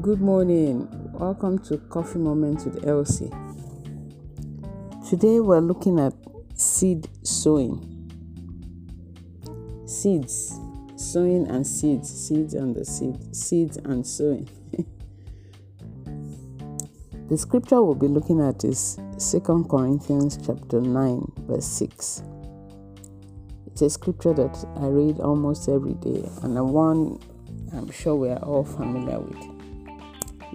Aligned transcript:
Good 0.00 0.20
morning. 0.20 0.86
Welcome 1.12 1.58
to 1.64 1.76
Coffee 1.76 2.20
Moment 2.20 2.64
with 2.64 2.86
Elsie. 2.86 3.32
Today 5.08 5.40
we're 5.40 5.58
looking 5.58 5.98
at 5.98 6.12
seed 6.54 7.08
sowing. 7.24 7.82
Seeds, 9.86 10.56
sowing 10.94 11.48
and 11.48 11.66
seeds, 11.66 12.08
seeds 12.08 12.54
and 12.54 12.76
the 12.76 12.84
seed, 12.84 13.34
seeds 13.34 13.76
and 13.78 14.06
sowing. 14.06 14.48
the 17.28 17.36
scripture 17.36 17.82
we'll 17.82 17.96
be 17.96 18.06
looking 18.06 18.40
at 18.40 18.62
is 18.62 19.00
2 19.18 19.66
Corinthians 19.68 20.38
chapter 20.46 20.80
9 20.80 21.32
verse 21.38 21.66
6. 21.66 22.22
It's 23.66 23.82
a 23.82 23.90
scripture 23.90 24.34
that 24.34 24.64
I 24.76 24.86
read 24.86 25.18
almost 25.18 25.68
every 25.68 25.94
day 25.94 26.22
and 26.44 26.56
the 26.56 26.62
one 26.62 27.18
I'm 27.72 27.90
sure 27.90 28.14
we 28.14 28.28
are 28.28 28.44
all 28.44 28.64
familiar 28.64 29.18
with. 29.18 29.57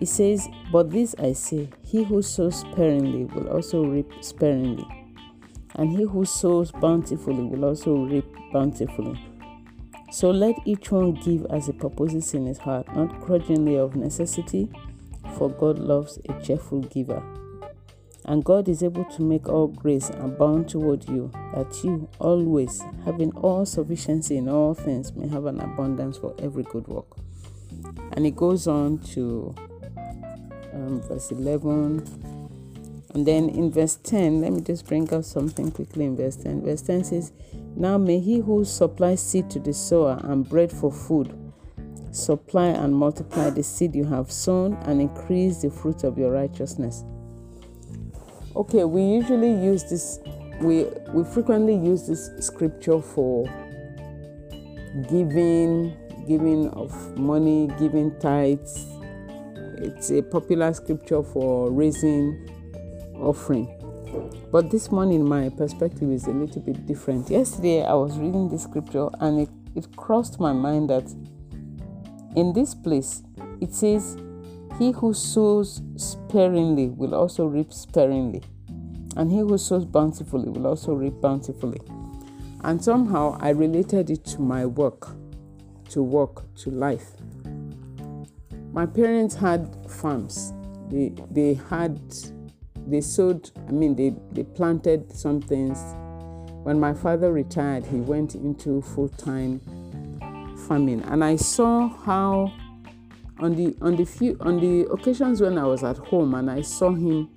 It 0.02 0.08
says, 0.08 0.48
But 0.72 0.92
this 0.92 1.16
I 1.20 1.34
say, 1.34 1.70
he 1.84 2.04
who 2.04 2.22
sows 2.22 2.60
sparingly 2.60 3.26
will 3.26 3.48
also 3.50 3.86
reap 3.86 4.12
sparingly, 4.22 4.88
and 5.76 5.90
he 5.92 6.04
who 6.04 6.26
sows 6.26 6.72
bountifully 6.72 7.44
will 7.44 7.66
also 7.66 8.06
reap 8.06 8.26
bountifully. 8.52 9.20
So 10.12 10.30
let 10.30 10.56
each 10.66 10.92
one 10.92 11.14
give 11.14 11.46
as 11.50 11.68
he 11.68 11.74
purposes 11.74 12.34
in 12.34 12.46
his 12.46 12.60
heart, 12.60 12.94
not 12.96 13.20
grudgingly 13.22 13.78
of 13.78 13.96
necessity, 13.96 14.70
for 15.38 15.50
God 15.50 15.80
loves 15.80 16.20
a 16.30 16.40
cheerful 16.42 16.82
giver. 16.82 17.24
And 18.26 18.46
God 18.46 18.70
is 18.70 18.84
able 18.84 19.06
to 19.06 19.22
make 19.22 19.50
all 19.50 19.68
grace 19.68 20.10
abound 20.12 20.70
toward 20.70 21.10
you, 21.10 21.32
that 21.54 21.84
you 21.84 22.08
always, 22.20 22.82
having 23.04 23.32
all 23.32 23.66
sufficiency 23.66 24.38
in 24.38 24.48
all 24.48 24.74
things, 24.74 25.14
may 25.14 25.28
have 25.28 25.46
an 25.46 25.60
abundance 25.60 26.18
for 26.18 26.36
every 26.40 26.64
good 26.64 26.88
work. 26.88 27.18
And 28.14 28.26
it 28.26 28.36
goes 28.36 28.68
on 28.68 29.00
to 29.14 29.56
um, 30.74 31.02
verse 31.02 31.32
11. 31.32 32.40
And 33.14 33.28
then 33.28 33.50
in 33.50 33.72
verse 33.72 33.96
10, 33.96 34.42
let 34.42 34.54
me 34.54 34.62
just 34.62 34.88
bring 34.88 35.12
out 35.14 35.26
something 35.26 35.72
quickly 35.72 36.06
in 36.06 36.18
verse 36.18 36.36
10. 36.36 36.64
Verse 36.64 36.82
10 36.82 37.04
says, 37.04 37.32
Now 37.76 37.98
may 37.98 38.20
he 38.20 38.40
who 38.40 38.66
supplies 38.66 39.22
seed 39.22 39.50
to 39.52 39.60
the 39.60 39.74
sower 39.74 40.20
and 40.24 40.48
bread 40.48 40.72
for 40.72 40.92
food 40.92 41.38
supply 42.16 42.68
and 42.68 42.96
multiply 42.96 43.50
the 43.50 43.64
seed 43.64 43.96
you 43.96 44.04
have 44.06 44.32
sown 44.32 44.74
and 44.84 45.02
increase 45.02 45.62
the 45.62 45.70
fruit 45.70 46.04
of 46.04 46.18
your 46.18 46.32
righteousness. 46.32 47.04
Okay, 48.56 48.84
we 48.84 49.02
usually 49.02 49.52
use 49.52 49.84
this, 49.84 50.20
we, 50.62 50.86
we 51.12 51.24
frequently 51.24 51.76
use 51.76 52.08
this 52.08 52.30
scripture 52.40 53.02
for 53.02 53.46
giving, 55.10 55.98
giving 56.28 56.70
of 56.70 57.18
money, 57.18 57.68
giving 57.80 58.18
tithes, 58.20 58.86
it's 59.84 60.10
a 60.12 60.22
popular 60.22 60.74
scripture 60.74 61.22
for 61.22 61.70
raising 61.72 62.50
offering. 63.16 63.68
But 64.52 64.72
this 64.72 64.92
morning, 64.92 65.28
my 65.28 65.50
perspective 65.50 66.10
is 66.12 66.28
a 66.28 66.32
little 66.32 66.62
bit 66.62 66.86
different. 66.86 67.30
Yesterday, 67.30 67.84
I 67.84 67.94
was 67.94 68.18
reading 68.18 68.48
the 68.48 68.58
scripture 68.58 69.10
and 69.20 69.42
it, 69.42 69.50
it 69.76 69.96
crossed 69.98 70.40
my 70.40 70.54
mind 70.54 70.90
that 70.90 71.04
in 72.36 72.54
this 72.54 72.74
place, 72.74 73.24
it 73.60 73.74
says, 73.74 74.18
He 74.80 74.92
who 74.92 75.14
sows 75.14 75.82
sparingly 75.98 76.90
will 76.90 77.14
also 77.14 77.46
reap 77.46 77.74
sparingly, 77.74 78.42
and 79.18 79.32
he 79.32 79.40
who 79.40 79.58
sows 79.58 79.86
bountifully 79.86 80.50
will 80.50 80.68
also 80.68 80.94
reap 80.94 81.20
bountifully. 81.22 81.82
And 82.64 82.84
somehow 82.84 83.38
I 83.42 83.50
related 83.50 84.10
it 84.10 84.24
to 84.26 84.42
my 84.42 84.66
work, 84.66 85.10
to 85.90 86.02
work, 86.02 86.56
to 86.58 86.72
life. 86.72 87.12
My 88.74 88.88
parents 88.88 89.36
had 89.36 89.70
farms. 89.88 90.52
They 90.90 91.14
they 91.30 91.54
had 91.70 92.02
they 92.88 93.02
sowed. 93.02 93.52
I 93.68 93.72
mean, 93.72 93.96
they 93.96 94.16
they 94.32 94.44
planted 94.44 95.16
some 95.16 95.42
things. 95.42 95.78
When 96.64 96.80
my 96.80 96.96
father 96.96 97.32
retired, 97.32 97.86
he 97.86 97.98
went 97.98 98.34
into 98.34 98.82
full 98.82 99.10
time 99.10 99.62
farming, 100.68 101.04
and 101.04 101.24
I 101.24 101.36
saw 101.36 101.88
how 101.88 102.52
on 103.38 103.56
the 103.56 103.76
on 103.80 103.96
the 103.96 104.06
few 104.06 104.38
on 104.40 104.60
the 104.60 104.90
occasions 104.92 105.40
when 105.40 105.60
I 105.60 105.66
was 105.66 105.84
at 105.84 105.98
home 105.98 106.34
and 106.34 106.50
I 106.50 106.62
saw 106.62 106.92
him 106.92 107.30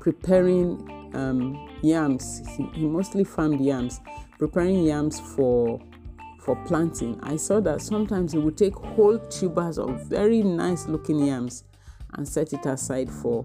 preparing 0.00 1.10
um, 1.14 1.68
yams. 1.82 2.42
He, 2.56 2.62
he 2.74 2.86
mostly 2.86 3.24
farmed 3.24 3.60
yams, 3.60 4.00
preparing 4.38 4.84
yams 4.84 5.18
for 5.18 5.80
for 6.48 6.56
planting, 6.64 7.20
I 7.22 7.36
saw 7.36 7.60
that 7.60 7.82
sometimes 7.82 8.32
he 8.32 8.38
would 8.38 8.56
take 8.56 8.74
whole 8.74 9.18
tubers 9.18 9.78
of 9.78 10.06
very 10.06 10.42
nice 10.42 10.86
looking 10.86 11.26
yams 11.26 11.64
and 12.14 12.26
set 12.26 12.54
it 12.54 12.64
aside 12.64 13.10
for 13.10 13.44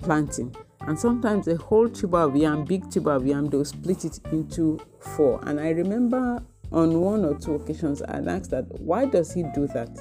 planting. 0.00 0.54
And 0.80 0.98
sometimes 0.98 1.48
a 1.48 1.56
whole 1.56 1.88
tuber 1.88 2.18
of 2.18 2.36
yam, 2.36 2.66
big 2.66 2.90
tuber 2.90 3.12
of 3.12 3.26
yam, 3.26 3.46
they'll 3.46 3.64
split 3.64 4.04
it 4.04 4.20
into 4.32 4.78
four. 5.00 5.40
And 5.44 5.58
I 5.58 5.70
remember 5.70 6.42
on 6.72 7.00
one 7.00 7.24
or 7.24 7.38
two 7.38 7.54
occasions 7.54 8.02
I 8.02 8.18
asked 8.18 8.50
that 8.50 8.66
why 8.82 9.06
does 9.06 9.32
he 9.32 9.44
do 9.54 9.66
that? 9.68 9.98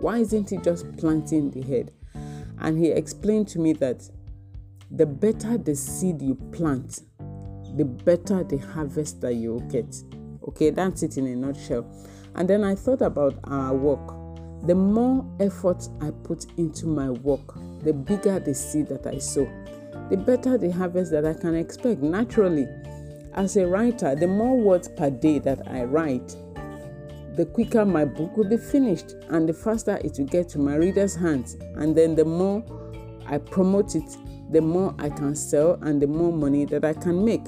Why 0.00 0.16
isn't 0.20 0.48
he 0.48 0.56
just 0.56 0.96
planting 0.96 1.50
the 1.50 1.60
head? 1.60 1.92
And 2.60 2.78
he 2.78 2.86
explained 2.86 3.48
to 3.48 3.58
me 3.58 3.74
that 3.74 4.08
the 4.90 5.04
better 5.04 5.58
the 5.58 5.76
seed 5.76 6.22
you 6.22 6.36
plant, 6.52 7.02
the 7.76 7.84
better 7.84 8.42
the 8.44 8.56
harvest 8.56 9.20
that 9.20 9.34
you 9.34 9.60
get. 9.70 9.94
Okay, 10.48 10.70
that's 10.70 11.02
it 11.02 11.18
in 11.18 11.26
a 11.26 11.36
nutshell. 11.36 11.86
And 12.34 12.48
then 12.48 12.64
I 12.64 12.74
thought 12.74 13.02
about 13.02 13.34
our 13.44 13.74
work. 13.74 14.14
The 14.66 14.74
more 14.74 15.24
effort 15.40 15.88
I 16.00 16.10
put 16.24 16.46
into 16.56 16.86
my 16.86 17.10
work, 17.10 17.54
the 17.82 17.92
bigger 17.92 18.38
the 18.38 18.54
seed 18.54 18.88
that 18.88 19.06
I 19.06 19.18
sow, 19.18 19.48
the 20.10 20.16
better 20.16 20.56
the 20.58 20.70
harvest 20.70 21.10
that 21.12 21.24
I 21.24 21.34
can 21.34 21.54
expect 21.54 22.00
naturally. 22.02 22.68
As 23.34 23.56
a 23.56 23.66
writer, 23.66 24.14
the 24.14 24.26
more 24.26 24.56
words 24.56 24.88
per 24.88 25.10
day 25.10 25.38
that 25.40 25.66
I 25.68 25.84
write, 25.84 26.36
the 27.36 27.44
quicker 27.44 27.84
my 27.84 28.04
book 28.04 28.36
will 28.36 28.48
be 28.48 28.56
finished 28.56 29.12
and 29.28 29.46
the 29.46 29.52
faster 29.52 30.00
it 30.02 30.16
will 30.18 30.26
get 30.26 30.48
to 30.50 30.58
my 30.58 30.76
readers' 30.76 31.14
hands. 31.14 31.54
And 31.76 31.94
then 31.94 32.14
the 32.14 32.24
more 32.24 32.64
I 33.26 33.38
promote 33.38 33.94
it, 33.94 34.16
the 34.50 34.62
more 34.62 34.94
I 34.98 35.10
can 35.10 35.34
sell 35.34 35.78
and 35.82 36.00
the 36.00 36.06
more 36.06 36.32
money 36.32 36.64
that 36.66 36.84
I 36.84 36.94
can 36.94 37.24
make. 37.24 37.44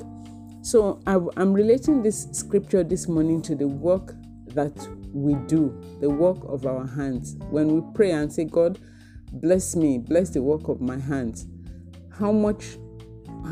So 0.62 1.00
I, 1.06 1.14
am 1.40 1.52
relating 1.52 2.02
this 2.02 2.28
scripture 2.32 2.82
this 2.82 3.08
morning 3.08 3.40
to 3.42 3.54
the 3.54 3.68
work 3.68 4.14
that 4.48 4.76
we 5.12 5.34
do, 5.46 5.78
the 6.00 6.10
work 6.10 6.38
of 6.44 6.66
our 6.66 6.86
hands. 6.86 7.36
When 7.50 7.68
we 7.68 7.92
pray 7.94 8.10
and 8.10 8.32
say, 8.32 8.44
God, 8.44 8.78
bless 9.32 9.76
me, 9.76 9.98
bless 9.98 10.30
the 10.30 10.42
work 10.42 10.68
of 10.68 10.80
my 10.80 10.98
hands. 10.98 11.46
How 12.18 12.32
much 12.32 12.78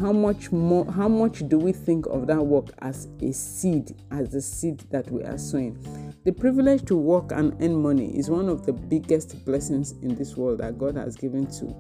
how 0.01 0.13
much 0.13 0.53
more 0.53 0.85
how 0.93 1.09
much 1.09 1.49
do 1.49 1.59
we 1.59 1.73
think 1.73 2.07
of 2.07 2.27
that 2.27 2.45
work 2.45 2.67
as 2.81 3.09
a 3.23 3.33
seed 3.33 3.95
as 4.11 4.29
the 4.31 4.43
seed 4.43 4.81
that 4.91 5.11
we 5.11 5.23
are 5.23 5.39
sowing 5.39 5.79
the 6.25 6.33
privilege 6.33 6.85
to 6.85 6.97
work 6.97 7.31
and 7.33 7.57
earn 7.63 7.75
money 7.75 8.17
is 8.19 8.29
one 8.29 8.49
of 8.49 8.67
the 8.67 8.73
biggest 8.73 9.43
blessings 9.47 9.93
in 10.03 10.15
this 10.15 10.37
world 10.37 10.59
that 10.59 10.77
god 10.77 10.97
has 10.97 11.17
given 11.17 11.47
to 11.47 11.75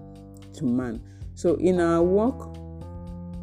to 0.56 0.64
man 0.64 1.02
so 1.34 1.56
in 1.56 1.80
our 1.80 2.02
work 2.02 2.56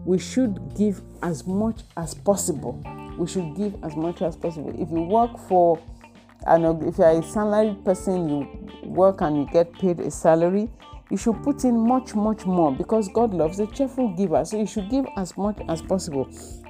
we 0.05 0.17
should 0.17 0.75
give 0.75 1.01
as 1.21 1.45
much 1.47 1.81
as 1.97 2.13
possible. 2.13 2.81
We 3.17 3.27
should 3.27 3.55
give 3.55 3.75
as 3.83 3.95
much 3.95 4.21
as 4.21 4.35
possible. 4.35 4.69
If 4.69 4.89
you 4.89 5.01
work 5.01 5.37
for, 5.47 5.79
and 6.45 6.83
if 6.83 6.97
you 6.97 7.03
are 7.03 7.19
a 7.19 7.23
salaried 7.23 7.85
person, 7.85 8.29
you 8.29 8.69
work 8.83 9.21
and 9.21 9.37
you 9.37 9.47
get 9.51 9.71
paid 9.73 9.99
a 9.99 10.11
salary, 10.11 10.69
you 11.09 11.17
should 11.17 11.41
put 11.43 11.63
in 11.63 11.77
much, 11.87 12.15
much 12.15 12.45
more 12.45 12.71
because 12.73 13.07
God 13.09 13.33
loves 13.33 13.59
a 13.59 13.67
cheerful 13.67 14.09
giver. 14.15 14.43
So 14.45 14.57
you 14.57 14.65
should 14.65 14.89
give 14.89 15.05
as 15.15 15.37
much 15.37 15.59
as 15.69 15.81
possible. 15.81 16.27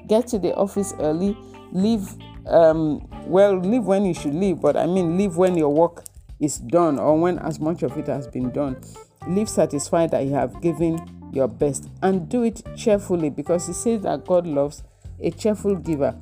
Get 0.07 0.27
to 0.27 0.39
the 0.39 0.53
office 0.55 0.93
early, 0.99 1.37
leave, 1.71 2.07
um, 2.47 3.07
well, 3.25 3.57
leave 3.57 3.85
when 3.85 4.05
you 4.05 4.13
should 4.13 4.35
leave, 4.35 4.59
but 4.59 4.75
I 4.75 4.85
mean, 4.85 5.17
leave 5.17 5.37
when 5.37 5.57
your 5.57 5.73
work 5.73 6.03
is 6.39 6.57
done 6.57 6.99
or 6.99 7.17
when 7.17 7.39
as 7.39 7.59
much 7.59 7.83
of 7.83 7.97
it 7.97 8.07
has 8.07 8.27
been 8.27 8.51
done. 8.51 8.81
Leave 9.27 9.47
satisfied 9.47 10.11
that 10.11 10.25
you 10.25 10.33
have 10.33 10.61
given 10.61 10.99
your 11.33 11.47
best 11.47 11.89
and 12.01 12.29
do 12.29 12.43
it 12.43 12.61
cheerfully 12.75 13.29
because 13.29 13.67
he 13.67 13.73
says 13.73 14.01
that 14.01 14.25
God 14.25 14.47
loves 14.47 14.83
a 15.21 15.31
cheerful 15.31 15.75
giver. 15.75 16.15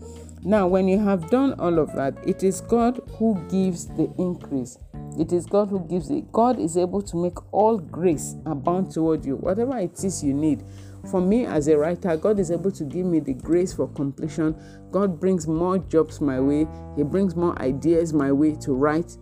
Now, 0.43 0.67
when 0.67 0.87
you 0.87 0.97
have 0.99 1.29
done 1.29 1.53
all 1.59 1.77
of 1.77 1.93
that, 1.93 2.17
it 2.27 2.43
is 2.43 2.61
God 2.61 2.99
who 3.19 3.39
gives 3.49 3.85
the 3.85 4.11
increase. 4.17 4.77
It 5.19 5.31
is 5.31 5.45
God 5.45 5.69
who 5.69 5.81
gives 5.87 6.09
it. 6.09 6.31
God 6.31 6.59
is 6.59 6.77
able 6.77 7.01
to 7.03 7.17
make 7.17 7.37
all 7.53 7.77
grace 7.77 8.35
abound 8.45 8.91
toward 8.91 9.23
you, 9.23 9.35
whatever 9.35 9.77
it 9.77 10.03
is 10.03 10.23
you 10.23 10.33
need. 10.33 10.63
For 11.09 11.21
me 11.21 11.45
as 11.45 11.67
a 11.67 11.77
writer, 11.77 12.15
God 12.17 12.39
is 12.39 12.49
able 12.49 12.71
to 12.71 12.83
give 12.83 13.05
me 13.05 13.19
the 13.19 13.33
grace 13.33 13.73
for 13.73 13.87
completion. 13.89 14.55
God 14.91 15.19
brings 15.19 15.47
more 15.47 15.77
jobs 15.77 16.21
my 16.21 16.39
way, 16.39 16.67
He 16.95 17.03
brings 17.03 17.35
more 17.35 17.59
ideas 17.61 18.13
my 18.13 18.31
way 18.31 18.55
to 18.61 18.73
write 18.73 19.17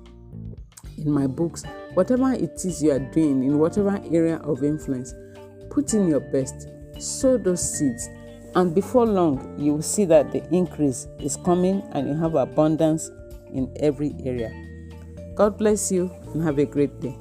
in 0.97 1.11
my 1.11 1.27
books. 1.27 1.63
Whatever 1.95 2.33
it 2.33 2.63
is 2.63 2.83
you 2.83 2.91
are 2.91 2.99
doing, 2.99 3.43
in 3.43 3.59
whatever 3.59 3.99
area 4.11 4.37
of 4.37 4.63
influence, 4.63 5.13
Put 5.69 5.93
in 5.93 6.07
your 6.07 6.19
best, 6.19 6.67
sow 6.99 7.37
those 7.37 7.61
seeds, 7.61 8.09
and 8.55 8.73
before 8.73 9.05
long, 9.05 9.55
you 9.59 9.73
will 9.73 9.83
see 9.83 10.03
that 10.05 10.31
the 10.31 10.43
increase 10.53 11.07
is 11.19 11.37
coming 11.37 11.83
and 11.91 12.07
you 12.07 12.15
have 12.15 12.33
abundance 12.33 13.11
in 13.53 13.71
every 13.79 14.15
area. 14.25 14.51
God 15.35 15.59
bless 15.59 15.91
you 15.91 16.11
and 16.33 16.43
have 16.43 16.57
a 16.57 16.65
great 16.65 16.99
day. 16.99 17.15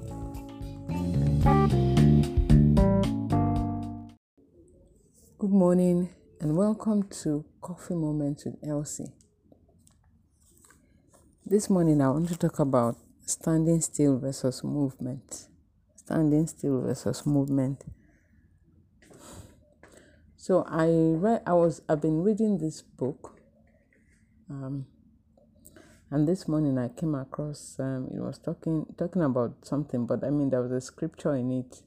Good 5.38 5.52
morning 5.52 6.08
and 6.40 6.56
welcome 6.56 7.02
to 7.22 7.44
Coffee 7.60 7.94
Moment 7.94 8.42
with 8.46 8.56
Elsie. 8.66 9.12
This 11.44 11.68
morning 11.68 12.00
I 12.00 12.08
want 12.08 12.28
to 12.28 12.36
talk 12.36 12.58
about 12.58 12.96
standing 13.26 13.82
still 13.82 14.18
versus 14.18 14.64
movement. 14.64 15.48
Standing 15.96 16.46
still 16.46 16.80
versus 16.80 17.26
movement. 17.26 17.84
So 20.40 20.64
I 20.68 20.86
read 20.86 21.42
I 21.48 21.54
was 21.54 21.82
I've 21.88 22.00
been 22.00 22.22
reading 22.22 22.58
this 22.58 22.80
book 22.80 23.40
um, 24.48 24.86
and 26.12 26.28
this 26.28 26.46
morning 26.46 26.78
I 26.78 26.90
came 26.90 27.16
across 27.16 27.74
um, 27.80 28.08
it 28.14 28.20
was 28.20 28.38
talking 28.38 28.86
talking 28.96 29.22
about 29.22 29.56
something 29.62 30.06
but 30.06 30.22
I 30.22 30.30
mean 30.30 30.50
there 30.50 30.62
was 30.62 30.70
a 30.70 30.80
scripture 30.80 31.34
in 31.34 31.50
it 31.50 31.82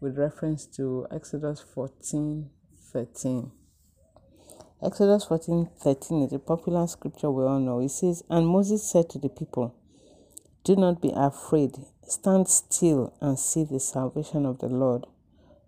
with 0.00 0.16
reference 0.16 0.64
to 0.78 1.06
Exodus 1.10 1.60
fourteen 1.60 2.48
thirteen. 2.94 3.52
Exodus 4.82 5.26
fourteen 5.26 5.68
thirteen 5.78 6.22
is 6.22 6.32
a 6.32 6.38
popular 6.38 6.86
scripture 6.86 7.30
we 7.30 7.44
all 7.44 7.60
know. 7.60 7.78
It 7.80 7.90
says, 7.90 8.24
And 8.30 8.48
Moses 8.48 8.90
said 8.90 9.10
to 9.10 9.18
the 9.18 9.28
people, 9.28 9.76
Do 10.64 10.76
not 10.76 11.02
be 11.02 11.12
afraid, 11.14 11.76
stand 12.08 12.48
still 12.48 13.12
and 13.20 13.38
see 13.38 13.64
the 13.64 13.78
salvation 13.78 14.46
of 14.46 14.60
the 14.60 14.68
Lord, 14.68 15.06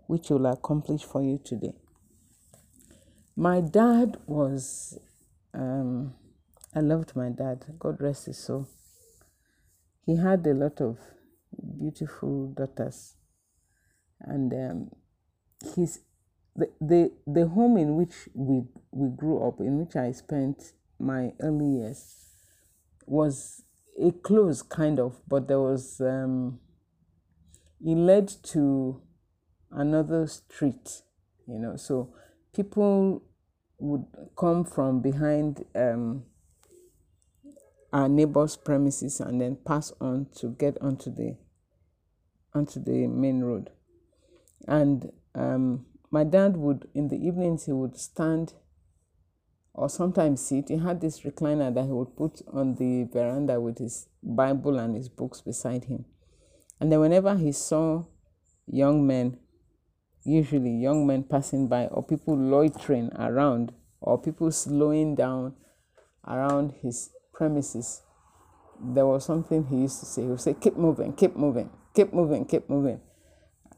which 0.06 0.30
will 0.30 0.46
accomplish 0.46 1.02
for 1.02 1.22
you 1.22 1.38
today. 1.44 1.74
My 3.36 3.60
dad 3.60 4.18
was, 4.26 4.98
um, 5.52 6.14
I 6.74 6.80
loved 6.80 7.16
my 7.16 7.30
dad, 7.30 7.64
God 7.78 8.00
rest 8.00 8.26
his 8.26 8.38
soul. 8.38 8.68
He 10.06 10.16
had 10.16 10.46
a 10.46 10.54
lot 10.54 10.80
of 10.80 10.98
beautiful 11.78 12.48
daughters, 12.48 13.16
and 14.20 14.52
um, 14.52 14.90
his 15.74 16.00
the, 16.54 16.70
the 16.80 17.12
the 17.26 17.48
home 17.48 17.76
in 17.76 17.96
which 17.96 18.28
we 18.34 18.62
we 18.92 19.08
grew 19.08 19.46
up, 19.48 19.60
in 19.60 19.78
which 19.78 19.96
I 19.96 20.12
spent 20.12 20.72
my 20.98 21.32
early 21.40 21.66
years, 21.66 22.14
was 23.06 23.62
a 24.00 24.12
close 24.12 24.62
kind 24.62 25.00
of, 25.00 25.20
but 25.26 25.48
there 25.48 25.60
was 25.60 26.00
um, 26.00 26.60
it 27.84 27.96
led 27.96 28.28
to 28.44 29.02
another 29.70 30.26
street, 30.26 31.02
you 31.48 31.58
know. 31.58 31.76
So 31.76 32.14
people 32.54 33.22
would 33.78 34.04
come 34.36 34.64
from 34.64 35.00
behind 35.00 35.64
um, 35.74 36.24
our 37.92 38.08
neighbor's 38.08 38.56
premises 38.56 39.20
and 39.20 39.40
then 39.40 39.56
pass 39.66 39.92
on 40.00 40.26
to 40.36 40.50
get 40.50 40.78
onto 40.80 41.14
the 41.14 41.36
onto 42.54 42.82
the 42.82 43.08
main 43.08 43.40
road, 43.42 43.70
and 44.68 45.10
um, 45.34 45.86
my 46.14 46.22
dad 46.22 46.56
would, 46.56 46.88
in 46.94 47.08
the 47.08 47.16
evenings, 47.16 47.66
he 47.66 47.72
would 47.72 47.98
stand 47.98 48.54
or 49.72 49.88
sometimes 49.88 50.46
sit. 50.46 50.68
He 50.68 50.76
had 50.76 51.00
this 51.00 51.22
recliner 51.22 51.74
that 51.74 51.86
he 51.86 51.90
would 51.90 52.16
put 52.16 52.40
on 52.52 52.76
the 52.76 53.08
veranda 53.12 53.60
with 53.60 53.78
his 53.78 54.06
Bible 54.22 54.78
and 54.78 54.94
his 54.94 55.08
books 55.08 55.40
beside 55.40 55.86
him. 55.86 56.04
And 56.78 56.92
then, 56.92 57.00
whenever 57.00 57.36
he 57.36 57.50
saw 57.50 58.04
young 58.68 59.04
men, 59.04 59.38
usually 60.24 60.70
young 60.70 61.06
men 61.06 61.24
passing 61.24 61.68
by, 61.68 61.86
or 61.86 62.02
people 62.02 62.36
loitering 62.36 63.10
around, 63.18 63.72
or 64.00 64.20
people 64.20 64.50
slowing 64.50 65.14
down 65.14 65.54
around 66.26 66.74
his 66.82 67.10
premises, 67.32 68.02
there 68.80 69.06
was 69.06 69.24
something 69.24 69.66
he 69.66 69.76
used 69.76 70.00
to 70.00 70.06
say. 70.06 70.22
He 70.22 70.28
would 70.28 70.40
say, 70.40 70.54
Keep 70.54 70.76
moving, 70.76 71.12
keep 71.14 71.36
moving, 71.36 71.70
keep 71.94 72.12
moving, 72.12 72.44
keep 72.44 72.68
moving. 72.68 73.00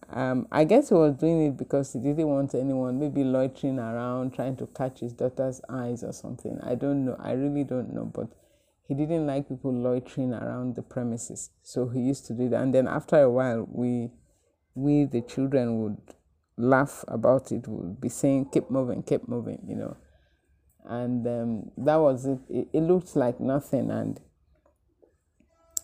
Um, 0.09 0.47
I 0.53 0.65
guess 0.65 0.91
he 0.91 0.95
was 0.95 1.17
doing 1.17 1.47
it 1.47 1.57
because 1.57 1.93
he 1.93 1.99
didn't 1.99 2.29
want 2.29 2.55
anyone 2.55 3.01
maybe 3.01 3.25
loitering 3.25 3.79
around 3.79 4.35
trying 4.35 4.57
to 4.59 4.67
catch 4.69 5.01
his 5.01 5.13
daughter's 5.13 5.61
eyes 5.69 6.05
or 6.05 6.13
something. 6.13 6.61
I 6.63 6.77
don't 6.77 7.05
know. 7.05 7.17
I 7.19 7.33
really 7.33 7.65
don't 7.65 7.93
know. 7.93 8.05
But 8.05 8.29
he 8.87 8.95
didn't 8.95 9.27
like 9.27 9.49
people 9.49 9.73
loitering 9.73 10.33
around 10.33 10.77
the 10.77 10.83
premises. 10.83 11.51
So 11.63 11.89
he 11.89 12.01
used 12.01 12.27
to 12.27 12.35
do 12.35 12.49
that. 12.51 12.63
And 12.63 12.73
then 12.73 12.87
after 12.87 13.21
a 13.21 13.31
while, 13.31 13.67
we, 13.69 14.11
we 14.75 15.05
the 15.05 15.23
children, 15.23 15.83
would 15.83 15.99
laugh 16.57 17.05
about 17.09 17.53
it, 17.53 17.67
would 17.69 18.01
be 18.01 18.09
saying, 18.09 18.49
keep 18.53 18.71
moving, 18.71 19.03
keep 19.03 19.29
moving, 19.29 19.63
you 19.69 19.77
know. 19.77 19.97
And 20.85 21.27
um, 21.27 21.71
that 21.79 21.97
was 21.97 22.27
it. 22.27 22.39
it. 22.49 22.69
It 22.73 22.81
looked 22.81 23.17
like 23.17 23.41
nothing. 23.41 23.91
And, 23.91 24.21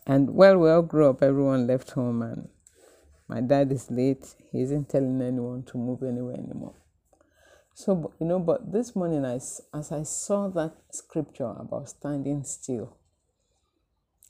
and 0.06 0.34
well, 0.34 0.58
we 0.58 0.70
all 0.70 0.82
grew 0.82 1.10
up, 1.10 1.22
everyone 1.22 1.66
left 1.66 1.90
home 1.90 2.22
and 2.22 2.48
my 3.28 3.40
dad 3.40 3.72
is 3.72 3.90
late. 3.90 4.34
He 4.50 4.62
isn't 4.62 4.88
telling 4.90 5.20
anyone 5.22 5.62
to 5.64 5.78
move 5.78 6.02
anywhere 6.02 6.34
anymore. 6.34 6.74
So, 7.74 8.12
you 8.20 8.26
know, 8.26 8.38
but 8.38 8.72
this 8.72 8.94
morning, 8.94 9.24
I, 9.24 9.36
as 9.36 9.90
I 9.90 10.02
saw 10.02 10.48
that 10.48 10.74
scripture 10.90 11.54
about 11.58 11.88
standing 11.88 12.44
still, 12.44 12.98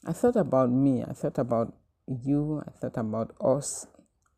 I 0.07 0.13
thought 0.13 0.37
about 0.37 0.71
me. 0.71 1.03
I 1.03 1.13
thought 1.13 1.39
about 1.39 1.75
you. 2.07 2.63
I 2.67 2.71
thought 2.79 2.97
about 2.97 3.35
us. 3.41 3.87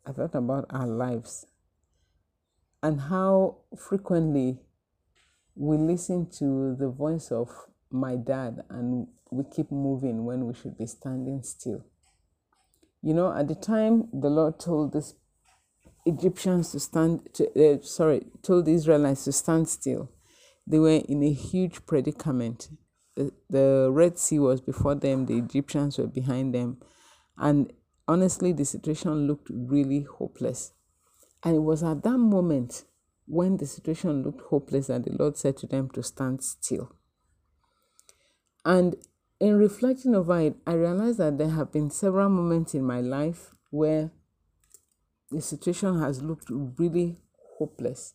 I 0.06 0.12
thought 0.12 0.34
about 0.34 0.66
our 0.70 0.86
lives 0.86 1.46
and 2.84 3.00
how 3.00 3.56
frequently 3.78 4.58
we 5.56 5.78
listen 5.78 6.28
to 6.28 6.76
the 6.78 6.88
voice 6.90 7.32
of 7.32 7.48
my 7.90 8.14
dad 8.14 8.62
and 8.68 9.06
we 9.30 9.42
keep 9.56 9.72
moving 9.72 10.26
when 10.26 10.46
we 10.46 10.52
should 10.52 10.76
be 10.76 10.84
standing 10.84 11.42
still. 11.42 11.82
You 13.02 13.14
know, 13.14 13.34
at 13.34 13.48
the 13.48 13.54
time 13.54 14.08
the 14.12 14.28
Lord 14.28 14.60
told 14.60 14.92
the 14.92 15.02
Egyptians 16.04 16.72
to 16.72 16.80
stand, 16.80 17.26
to, 17.32 17.46
uh, 17.56 17.80
sorry, 17.80 18.26
told 18.42 18.66
the 18.66 18.74
Israelites 18.74 19.24
to 19.24 19.32
stand 19.32 19.66
still, 19.66 20.10
they 20.66 20.78
were 20.78 21.00
in 21.08 21.22
a 21.22 21.32
huge 21.32 21.86
predicament. 21.86 22.68
The, 23.16 23.32
the 23.48 23.88
Red 23.90 24.18
Sea 24.18 24.40
was 24.40 24.60
before 24.60 24.94
them, 24.94 25.24
the 25.24 25.38
Egyptians 25.38 25.96
were 25.96 26.06
behind 26.06 26.54
them. 26.54 26.82
And 27.38 27.72
honestly, 28.06 28.52
the 28.52 28.66
situation 28.66 29.26
looked 29.26 29.48
really 29.50 30.02
hopeless. 30.02 30.72
And 31.44 31.56
it 31.56 31.60
was 31.60 31.82
at 31.82 32.02
that 32.02 32.18
moment 32.18 32.84
when 33.26 33.58
the 33.58 33.66
situation 33.66 34.22
looked 34.22 34.40
hopeless 34.48 34.86
that 34.86 35.04
the 35.04 35.12
Lord 35.12 35.36
said 35.36 35.58
to 35.58 35.66
them 35.66 35.90
to 35.90 36.02
stand 36.02 36.42
still. 36.42 36.92
And 38.64 38.96
in 39.40 39.58
reflecting 39.58 40.14
over 40.14 40.40
it, 40.40 40.56
I 40.66 40.72
realized 40.72 41.18
that 41.18 41.36
there 41.36 41.50
have 41.50 41.70
been 41.70 41.90
several 41.90 42.30
moments 42.30 42.74
in 42.74 42.82
my 42.82 43.00
life 43.00 43.50
where 43.70 44.10
the 45.30 45.42
situation 45.42 46.00
has 46.00 46.22
looked 46.22 46.46
really 46.48 47.18
hopeless. 47.58 48.14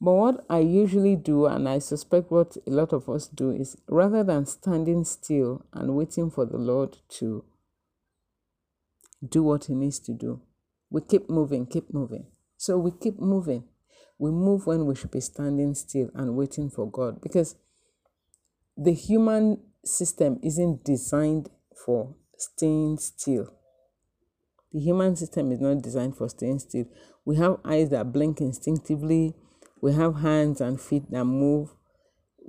But 0.00 0.12
what 0.12 0.46
I 0.48 0.58
usually 0.60 1.16
do, 1.16 1.46
and 1.46 1.68
I 1.68 1.78
suspect 1.78 2.30
what 2.30 2.56
a 2.66 2.70
lot 2.70 2.92
of 2.92 3.08
us 3.08 3.28
do, 3.28 3.50
is 3.50 3.76
rather 3.88 4.22
than 4.22 4.46
standing 4.46 5.04
still 5.04 5.64
and 5.72 5.96
waiting 5.96 6.30
for 6.30 6.44
the 6.44 6.58
Lord 6.58 6.98
to 7.18 7.44
do 9.26 9.42
what 9.42 9.64
He 9.64 9.74
needs 9.74 9.98
to 10.00 10.12
do, 10.12 10.40
we 10.90 11.00
keep 11.02 11.28
moving, 11.28 11.66
keep 11.66 11.92
moving. 11.92 12.26
So 12.56 12.78
we 12.78 12.90
keep 12.90 13.18
moving. 13.18 13.64
We 14.18 14.30
move 14.30 14.66
when 14.66 14.86
we 14.86 14.94
should 14.94 15.10
be 15.10 15.20
standing 15.20 15.74
still 15.74 16.08
and 16.14 16.36
waiting 16.36 16.70
for 16.70 16.90
God 16.90 17.20
because 17.20 17.56
the 18.76 18.92
human 18.92 19.60
system 19.84 20.38
isn't 20.42 20.84
designed 20.84 21.50
for 21.84 22.14
staying 22.38 22.98
still. 22.98 23.52
The 24.72 24.80
human 24.80 25.16
system 25.16 25.52
is 25.52 25.60
not 25.60 25.82
designed 25.82 26.16
for 26.16 26.28
staying 26.28 26.60
still. 26.60 26.86
We 27.24 27.36
have 27.36 27.58
eyes 27.64 27.90
that 27.90 28.12
blink 28.12 28.40
instinctively, 28.40 29.34
we 29.80 29.92
have 29.92 30.20
hands 30.20 30.60
and 30.60 30.80
feet 30.80 31.10
that 31.10 31.24
move. 31.24 31.70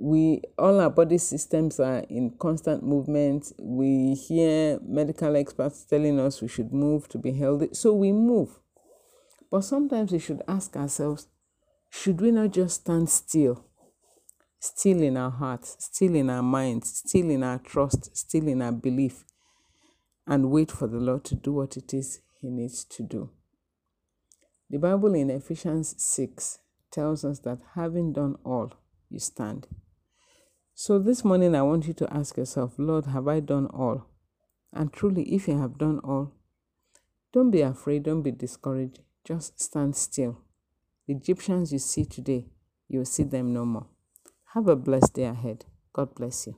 We 0.00 0.42
all 0.56 0.80
our 0.80 0.90
body 0.90 1.18
systems 1.18 1.80
are 1.80 2.04
in 2.08 2.30
constant 2.38 2.84
movement. 2.84 3.52
We 3.58 4.14
hear 4.14 4.78
medical 4.82 5.34
experts 5.36 5.84
telling 5.84 6.20
us 6.20 6.40
we 6.40 6.48
should 6.48 6.72
move 6.72 7.08
to 7.08 7.18
be 7.18 7.32
healthy. 7.32 7.70
So 7.72 7.92
we 7.92 8.12
move. 8.12 8.60
But 9.50 9.62
sometimes 9.62 10.12
we 10.12 10.18
should 10.18 10.42
ask 10.46 10.76
ourselves, 10.76 11.26
should 11.90 12.20
we 12.20 12.30
not 12.30 12.52
just 12.52 12.82
stand 12.82 13.10
still 13.10 13.64
still 14.60 15.02
in 15.02 15.16
our 15.16 15.30
hearts, 15.30 15.76
still 15.78 16.14
in 16.14 16.30
our 16.30 16.42
minds, 16.42 17.02
still 17.04 17.30
in 17.30 17.42
our 17.42 17.58
trust, 17.58 18.16
still 18.16 18.48
in 18.48 18.62
our 18.62 18.72
belief, 18.72 19.24
and 20.26 20.50
wait 20.50 20.70
for 20.70 20.86
the 20.86 20.98
Lord 20.98 21.24
to 21.24 21.34
do 21.34 21.52
what 21.52 21.76
it 21.76 21.94
is 21.94 22.20
He 22.40 22.50
needs 22.50 22.84
to 22.84 23.02
do. 23.02 23.30
The 24.70 24.78
Bible 24.78 25.14
in 25.14 25.30
Ephesians 25.30 25.94
6 25.98 26.58
tells 26.90 27.24
us 27.24 27.38
that 27.40 27.60
having 27.74 28.12
done 28.12 28.36
all, 28.44 28.72
you 29.10 29.18
stand. 29.18 29.66
So 30.80 31.00
this 31.00 31.24
morning, 31.24 31.56
I 31.56 31.62
want 31.62 31.88
you 31.88 31.92
to 31.94 32.14
ask 32.14 32.36
yourself, 32.36 32.74
Lord, 32.78 33.06
have 33.06 33.26
I 33.26 33.40
done 33.40 33.66
all? 33.66 34.06
And 34.72 34.92
truly, 34.92 35.24
if 35.34 35.48
you 35.48 35.58
have 35.58 35.76
done 35.76 35.98
all, 36.04 36.30
don't 37.32 37.50
be 37.50 37.62
afraid, 37.62 38.04
don't 38.04 38.22
be 38.22 38.30
discouraged, 38.30 39.00
just 39.24 39.60
stand 39.60 39.96
still. 39.96 40.38
The 41.08 41.14
Egyptians 41.14 41.72
you 41.72 41.80
see 41.80 42.04
today, 42.04 42.46
you'll 42.86 43.06
see 43.06 43.24
them 43.24 43.52
no 43.52 43.64
more. 43.64 43.88
Have 44.54 44.68
a 44.68 44.76
blessed 44.76 45.14
day 45.14 45.24
ahead. 45.24 45.64
God 45.92 46.14
bless 46.14 46.46
you. 46.46 46.56